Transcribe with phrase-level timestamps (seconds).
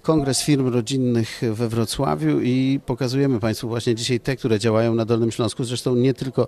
[0.00, 5.30] Kongres Firm Rodzinnych we Wrocławiu i pokazujemy Państwu właśnie dzisiaj te, które działają na Dolnym
[5.30, 5.64] Śląsku.
[5.64, 6.46] Zresztą nie tylko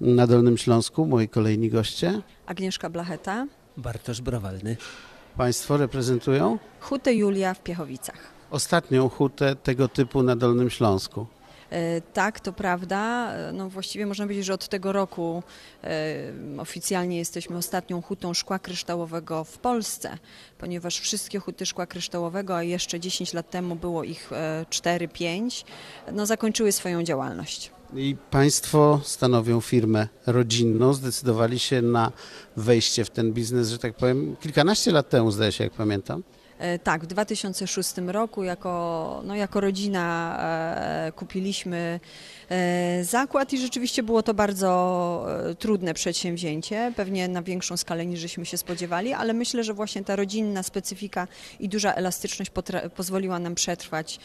[0.00, 2.22] na Dolnym Śląsku, moi kolejni goście.
[2.46, 3.46] Agnieszka Blacheta,
[3.76, 4.76] Bartosz Browalny.
[5.36, 8.18] Państwo reprezentują Hutę Julia w Piechowicach.
[8.50, 11.26] ostatnią hutę tego typu na Dolnym Śląsku.
[11.74, 13.32] E, Tak, to prawda.
[13.32, 15.42] E, No właściwie można powiedzieć, że od tego roku
[15.84, 15.90] e,
[16.58, 20.18] oficjalnie jesteśmy ostatnią hutą szkła kryształowego w Polsce,
[20.58, 24.30] ponieważ wszystkie huty szkła kryształowego, a jeszcze 10 lat temu było ich
[24.70, 25.64] 4-5,
[26.12, 27.70] no zakończyły swoją działalność.
[27.94, 32.12] I Państwo stanowią firmę rodzinną, zdecydowali się na
[32.56, 36.22] wejście w ten biznes, że tak powiem, kilkanaście lat temu, zdaje się, jak pamiętam.
[36.58, 40.36] E, Tak, w 2006 roku jako, no, jako rodzina
[41.06, 42.00] e, kupiliśmy
[42.50, 45.26] e, zakład i rzeczywiście było to bardzo
[45.58, 50.16] trudne przedsięwzięcie, pewnie na większą skalę niż żeśmy się spodziewali, ale myślę, że właśnie ta
[50.16, 51.28] rodzinna specyfika
[51.60, 52.50] i duża elastyczność
[52.96, 54.18] pozwoliła nam przetrwać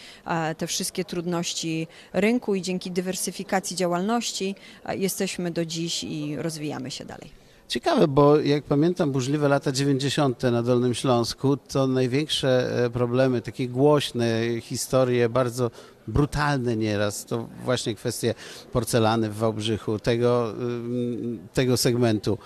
[0.58, 4.56] te wszystkie trudności rynku i dzięki dywersyfikacji działalności
[4.90, 7.49] jesteśmy do dziś i rozwijamy się dalej.
[7.70, 10.44] Ciekawe, bo jak pamiętam burzliwe lata 90.
[10.44, 15.72] na Dolnym Śląsku, to największe e, problemy, takie głośne historie, bardzo
[16.10, 18.34] brutalne nieraz, to właśnie kwestie
[18.72, 22.38] porcelany w Wałbrzychu, tego, ym, tego segmentu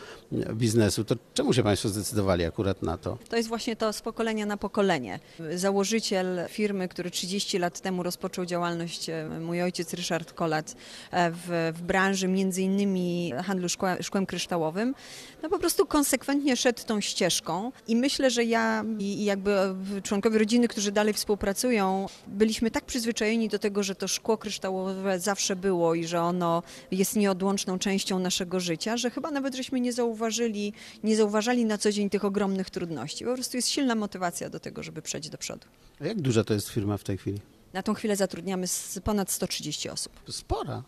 [0.53, 1.03] biznesu.
[1.03, 3.17] To czemu się Państwo zdecydowali akurat na to?
[3.29, 5.19] To jest właśnie to z pokolenia na pokolenie.
[5.55, 10.75] Założyciel firmy, który 30 lat temu rozpoczął działalność, e, mój ojciec Ryszard Kolat
[11.11, 14.95] e, w, w branży między innymi handlu szkła, szkłem kryształowym,
[15.43, 20.37] no po prostu konsekwentnie szedł tą ścieżką i myślę, że ja i i jakby członkowie
[20.39, 25.95] rodziny, którzy dalej współpracują, byliśmy tak przyzwyczajeni do tego, że to szkło kryształowe zawsze było
[25.95, 30.73] i że ono jest nieodłączną częścią naszego życia, że chyba nawet żeśmy nie zauważyli,
[31.03, 33.25] nie zauważali na co dzień tych ogromnych trudności.
[33.25, 35.65] Po prostu jest silna motywacja do tego, żeby przejść do przodu.
[36.01, 37.39] A jak duża to jest firma w tej chwili?
[37.73, 38.65] Na tą chwilę zatrudniamy
[39.03, 40.13] ponad 130 osób.
[40.29, 40.83] Spora.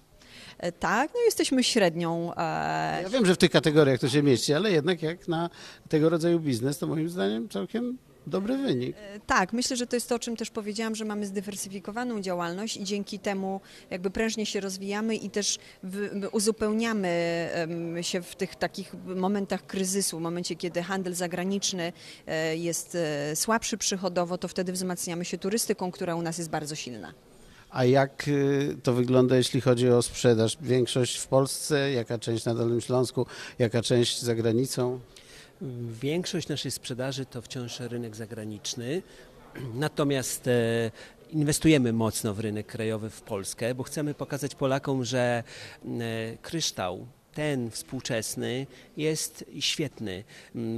[0.57, 2.33] E, Tak, no jesteśmy średnią.
[2.37, 5.49] e, Ja wiem, że w tych kategoriach to się mieści, ale jednak jak na
[5.89, 7.97] tego rodzaju biznes, to moim zdaniem całkiem
[8.27, 8.95] dobry wynik.
[8.97, 12.77] e, Tak, myślę, że to jest to, o czym też powiedziałam, że mamy zdywersyfikowaną działalność
[12.77, 15.57] i dzięki temu jakby prężnie się rozwijamy i też
[16.31, 17.05] uzupełniamy
[18.01, 21.93] się w tych takich momentach kryzysu, w momencie, kiedy handel zagraniczny
[22.27, 26.75] e, jest e, słabszy przychodowo, to wtedy wzmacniamy się turystyką, która u nas jest bardzo
[26.75, 27.13] silna.
[27.69, 30.57] A jak y, to wygląda, jeśli chodzi o sprzedaż?
[30.61, 33.25] Większość w Polsce, jaka część na Dolnym Śląsku,
[33.59, 34.99] jaka część za granicą?
[36.01, 39.01] Większość naszej sprzedaży to wciąż rynek zagraniczny,
[39.73, 40.91] natomiast e,
[41.29, 45.43] inwestujemy mocno w rynek krajowy w Polskę, bo chcemy pokazać Polakom, że
[45.85, 48.67] e, kryształ ten współczesny
[48.97, 50.23] jest świetny.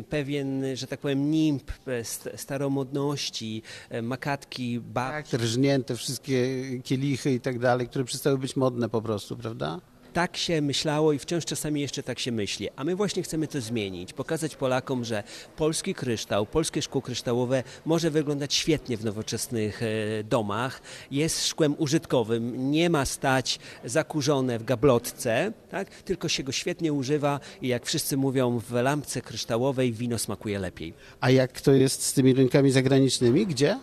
[0.10, 3.62] Pewien, że tak powiem, nimb e, st- staromodności,
[4.02, 5.32] makatki, Tak, babci.
[5.32, 6.48] te rżnięte wszystkie
[6.84, 9.82] kielichy i tak dalej, które przestały być modne po prostu, prawda?
[10.18, 12.70] Tak się myślało i wciąż czasami jeszcze tak się myśli.
[12.76, 15.24] A my właśnie chcemy to zmienić, pokazać Polakom, że
[15.56, 19.88] polski kryształ, polskie szkło kryształowe może wyglądać świetnie w nowoczesnych e,
[20.24, 20.82] domach.
[21.12, 25.90] Jest szkłem użytkowym, nie ma stać zakurzone w gablotce, tak?
[25.90, 30.94] tylko się go świetnie używa i jak wszyscy mówią, w lampce kryształowej wino smakuje lepiej.
[31.22, 33.48] A jak to jest z tymi rynkami zagranicznymi?
[33.48, 33.80] Gdzie?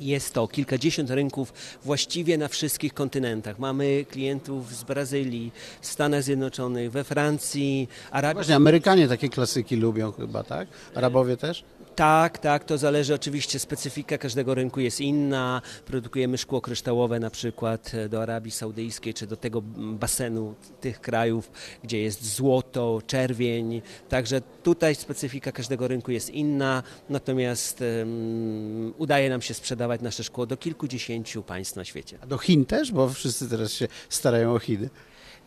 [0.00, 1.52] Jest to kilkadziesiąt rynków
[1.84, 3.58] właściwie na wszystkich kontynentach.
[3.58, 10.42] Mamy klientów z Brazylii, Stanach Zjednoczonych, we Francji, Arabii Właśnie Amerykanie takie klasyki lubią chyba,
[10.42, 10.68] tak?
[10.94, 11.64] Arabowie też?
[11.96, 15.62] Tak, tak, to zależy oczywiście, specyfika każdego rynku jest inna.
[15.86, 21.50] Produkujemy szkło kryształowe na przykład e, do Arabii Saudyjskiej czy do tego basenu tych krajów,
[21.84, 23.82] gdzie jest złoto, czerwień.
[24.08, 30.46] Także tutaj specyfika każdego rynku jest inna, natomiast em, udaje nam się sprzedawać nasze szkło
[30.46, 32.18] do kilkudziesięciu państw na świecie.
[32.22, 32.92] A do Chin też?
[32.92, 34.90] Bo wszyscy teraz się starają o Chiny.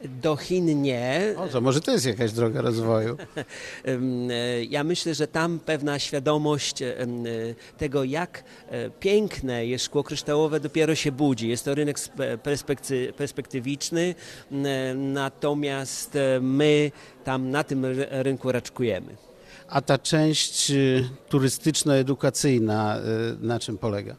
[0.05, 1.33] Do Chin nie.
[1.37, 3.17] O, to może to jest jakaś droga rozwoju.
[3.85, 7.29] E, Ja myślę, że tam pewna świadomość em, e,
[7.77, 11.47] tego, jak e, piękne jest szkło kryształowe, dopiero się budzi.
[11.49, 11.97] Jest to rynek
[13.17, 14.15] perspektywiczny,
[14.51, 14.55] e,
[14.95, 16.91] natomiast e, my
[17.23, 19.15] tam na tym ry- rynku raczkujemy.
[19.67, 23.01] A ta część y, turystyczno-edukacyjna y,
[23.45, 24.15] na czym polega?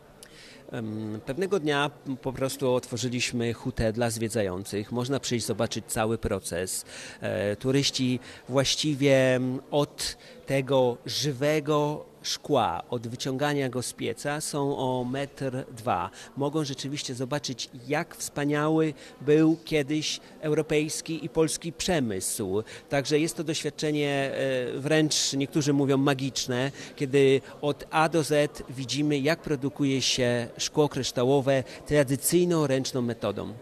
[1.27, 1.91] Pewnego dnia
[2.23, 4.93] po prostu otworzyliśmy hutę dla zwiedzających.
[4.93, 6.85] Można przyjść zobaczyć cały proces.
[7.21, 9.41] E, Turyści właściwie
[9.71, 16.11] od tego żywego szkła, od wyciągania go z pieca są o metr dwa.
[16.37, 22.63] Mogą rzeczywiście zobaczyć, jak wspaniały był kiedyś europejski i polski przemysł.
[22.89, 24.33] Także jest to doświadczenie
[24.75, 30.89] e, wręcz, niektórzy mówią magiczne, kiedy od A do Z widzimy, jak produkuje się szkło
[30.89, 33.53] kryształowe tradycyjną, ręczną metodą.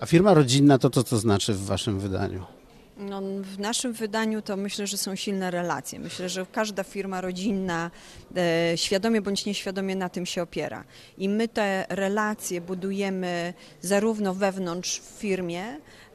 [0.00, 2.59] A firma rodzinna to co to znaczy w waszym wydaniu?
[3.00, 5.98] No, w naszym wydaniu to myślę, że są silne relacje.
[5.98, 7.90] Myślę, że każda firma rodzinna
[8.36, 10.84] e, świadomie bądź nieświadomie na tym się opiera.
[11.18, 15.64] I my te relacje budujemy zarówno wewnątrz w firmie,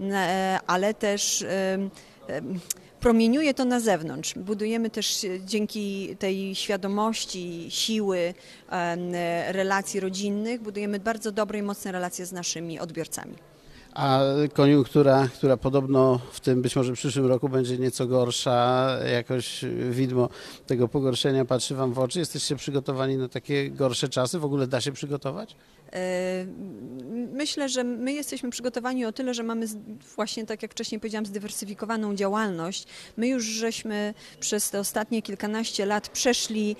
[0.02, 1.48] e, ale też e,
[2.30, 2.42] e,
[3.00, 4.34] promieniuje to na zewnątrz.
[4.36, 8.34] Budujemy też e, dzięki tej świadomości, siły
[8.72, 13.36] e, relacji rodzinnych, budujemy bardzo dobre i mocne relacje z naszymi odbiorcami.
[13.96, 14.20] A
[14.54, 20.30] koniunktura, która podobno w tym być może przyszłym roku będzie nieco gorsza, jakoś widmo
[20.68, 22.20] tego pogorszenia patrzy wam w oczy.
[22.20, 24.40] Jesteście przygotowani na takie gorsze czasy?
[24.40, 25.56] W ogóle da się przygotować?
[25.94, 26.46] E,
[27.36, 29.66] Myślę, że my jesteśmy przygotowani o tyle, że mamy
[30.16, 32.88] właśnie, tak jak wcześniej powiedziałam, zdywersyfikowaną działalność.
[33.18, 36.76] My już żeśmy przez te ostatnie kilkanaście lat przeszli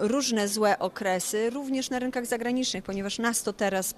[0.00, 3.94] różne złe okresy, również na rynkach zagranicznych, ponieważ nas to teraz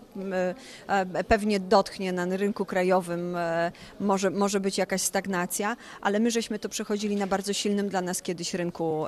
[0.88, 6.58] e, pewnie dotknie na rynku krajowym, e, może, może być jakaś stagnacja, ale my żeśmy
[6.58, 9.06] to przechodzili na bardzo silnym dla nas kiedyś rynku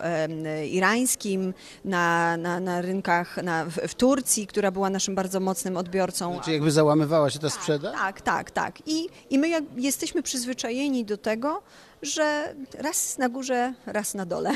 [0.71, 1.55] irańskim,
[1.85, 6.41] na, na, na rynkach na, w, w Turcji, która była naszym bardzo mocnym odbiorcą.
[6.45, 7.93] Czy jakby załamywała się ta sprzedaż?
[7.93, 8.83] Tak, tak, tak.
[8.87, 11.63] I, i my jesteśmy przyzwyczajeni do tego,
[12.03, 14.53] że raz na górze, raz na dole.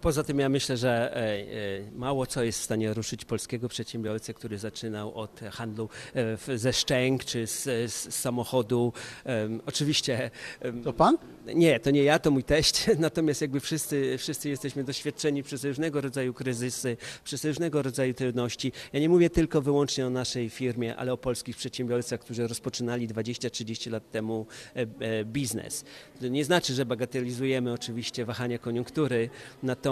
[0.00, 1.46] Poza tym ja myślę, że e, e,
[1.94, 5.88] mało co jest w stanie ruszyć polskiego przedsiębiorcę, który zaczynał od handlu
[6.48, 7.62] e, ze szczęk czy z,
[7.92, 8.92] z samochodu.
[9.66, 10.30] Oczywiście
[10.84, 11.18] To pan?
[11.54, 16.00] nie, to nie ja, to mój teść, natomiast jakby wszyscy, wszyscy jesteśmy doświadczeni przez różnego
[16.00, 18.72] rodzaju kryzysy, przez różnego rodzaju trudności.
[18.92, 23.90] Ja nie mówię tylko wyłącznie o naszej firmie, ale o polskich przedsiębiorcach, którzy rozpoczynali 20-30
[23.90, 24.46] lat temu
[25.24, 25.84] biznes.
[26.20, 29.30] To nie znaczy, że bagatelizujemy oczywiście wahania koniunktury,
[29.62, 29.87] natomiast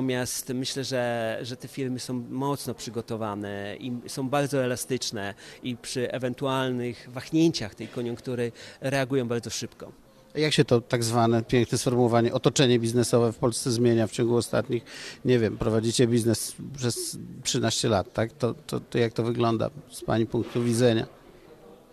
[0.54, 7.08] myślę, że, że te firmy są mocno przygotowane i są bardzo elastyczne i przy ewentualnych
[7.12, 9.92] wahnięciach tej koniunktury reagują bardzo szybko.
[10.34, 14.84] Jak się to tak zwane, piękne sformułowanie, otoczenie biznesowe w Polsce zmienia w ciągu ostatnich,
[15.24, 18.32] nie wiem, prowadzicie biznes przez 13 lat, tak?
[18.32, 21.06] To, to, to jak to wygląda z Pani punktu widzenia?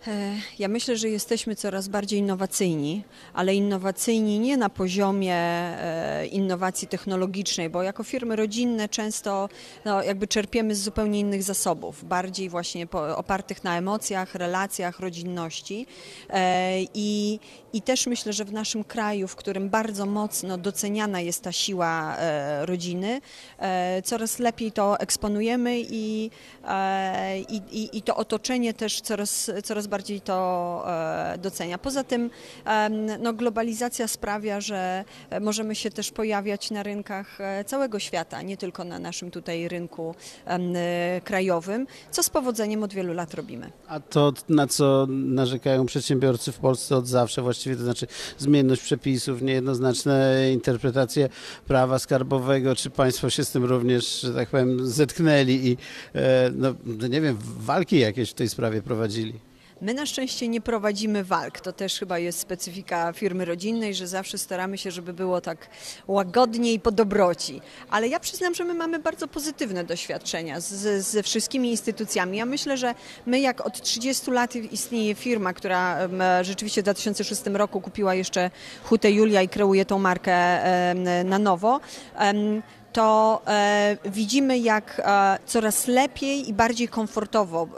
[0.08, 6.88] E, Ja myślę, że jesteśmy coraz bardziej innowacyjni, ale innowacyjni nie na poziomie e, innowacji
[6.88, 9.48] technologicznej, bo jako firmy rodzinne często
[9.84, 12.86] no, jakby czerpiemy z zupełnie innych zasobów, bardziej właśnie
[13.16, 15.86] opartych na emocjach, relacjach, rodzinności.
[16.30, 17.40] E, I,
[17.72, 22.16] I też myślę, że w naszym kraju, w którym bardzo mocno doceniana jest ta siła
[22.60, 23.20] rodziny,
[24.04, 26.30] coraz lepiej to eksponujemy i,
[27.48, 31.78] i, i to otoczenie też coraz, coraz bardziej to e, docenia.
[31.78, 32.30] Poza tym
[33.20, 35.04] no, globalizacja sprawia, że
[35.40, 40.14] możemy się też pojawiać na rynkach e, całego świata, nie tylko na naszym tutaj rynku
[40.46, 43.70] e, krajowym, co z powodzeniem od wielu lat robimy.
[43.88, 48.06] A to, na co narzekają przedsiębiorcy w Polsce od zawsze, właściwie to znaczy
[48.38, 51.28] zmienność przepisów, niejednoznaczne interpretacje
[51.66, 55.76] prawa skarbowego, czy Państwo się z tym również, że tak powiem, zetknęli i,
[56.54, 59.53] no, no nie wiem, walki jakieś w tej sprawie prowadzili?
[59.84, 61.60] My na szczęście nie prowadzimy walk.
[61.60, 65.68] To też chyba jest specyfika firmy rodzinnej, że zawsze staramy się, żeby było tak
[66.06, 67.60] łagodnie i po dobroci.
[67.90, 72.38] Ale ja przyznam, że my mamy bardzo pozytywne doświadczenia z, ze wszystkimi instytucjami.
[72.38, 72.94] Ja myślę, że
[73.26, 75.98] my jak od 30 lat istnieje firma, która
[76.42, 78.50] rzeczywiście w 2006 roku kupiła jeszcze
[78.84, 80.64] Hutę Julia i kreuje tą markę
[81.24, 81.80] na nowo.
[82.94, 87.68] To e, widzimy, jak e, coraz lepiej i bardziej komfortowo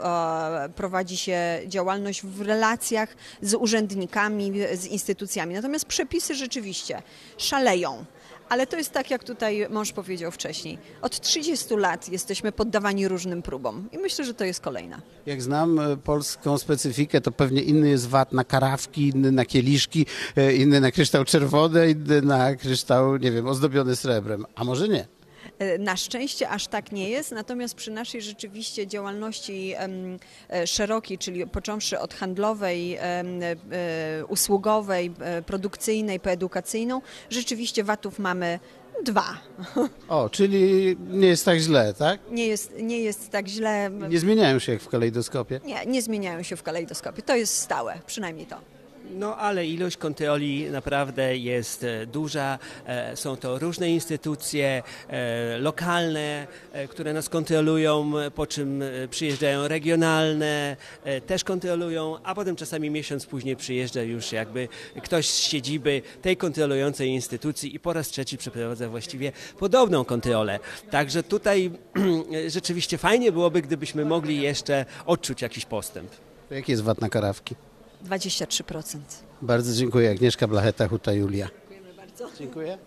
[0.65, 5.53] e, prowadzi się działalność w relacjach z urzędnikami, z instytucjami.
[5.53, 7.01] Natomiast przepisy rzeczywiście
[7.37, 8.05] szaleją.
[8.49, 10.77] Ale to jest tak, jak tutaj mąż powiedział wcześniej.
[11.01, 15.01] Od 30 lat jesteśmy poddawani różnym próbom i myślę, że to jest kolejna.
[15.25, 20.05] Jak znam e, polską specyfikę, to pewnie inny jest VAT na karawki, inny na kieliszki,
[20.35, 24.45] e, inny na kryształ czerwony, inny na kryształ, nie wiem, ozdobiony srebrem.
[24.55, 25.16] A może nie?
[25.59, 29.73] E, Na szczęście aż tak nie jest, natomiast przy naszej rzeczywiście działalności
[30.49, 33.25] e, szerokiej, czyli począwszy od handlowej, e,
[34.27, 35.11] usługowej,
[35.45, 38.59] produkcyjnej, po edukacyjną, rzeczywiście VAT-ów mamy
[39.03, 39.25] dwa.
[40.07, 42.19] O, czyli nie jest tak źle, tak?
[42.31, 43.89] Nie jest, nie jest tak źle.
[44.09, 45.59] Nie zmieniają się jak w kalejdoskopie.
[45.65, 47.21] Nie, nie zmieniają się w kalejdoskopie.
[47.21, 48.61] To jest stałe, przynajmniej to.
[49.11, 52.59] No ale ilość kontroli naprawdę jest e, duża.
[52.85, 56.47] E, Są to różne instytucje e, lokalne,
[56.89, 60.77] które nas kontrolują, po czym przyjeżdżają regionalne,
[61.27, 64.67] też kontrolują, a potem czasami miesiąc później przyjeżdża już jakby
[65.03, 70.59] ktoś z siedziby tej kontrolującej instytucji i po raz trzeci przeprowadza właściwie podobną kontrolę.
[70.91, 71.71] Także tutaj
[72.47, 76.11] rzeczywiście fajnie byłoby, gdybyśmy mogli jeszcze odczuć jakiś postęp.
[76.49, 77.55] To Jaki jest VAT na karawki?
[78.05, 78.97] 23%.
[79.41, 80.11] Bardzo dziękuję.
[80.11, 81.47] Agnieszka Blacheta, Huta Julia.
[81.69, 82.29] Dziękuję bardzo.
[82.39, 82.77] Dziękuję.